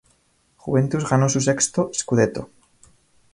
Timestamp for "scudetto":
1.93-2.49